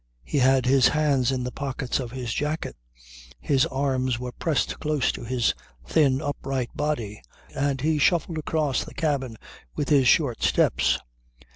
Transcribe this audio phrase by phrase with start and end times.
[0.23, 2.75] He had his hands in the pockets of his jacket,
[3.39, 5.53] his arms were pressed close to his
[5.85, 7.21] thin, upright body,
[7.55, 9.37] and he shuffled across the cabin
[9.75, 10.97] with his short steps.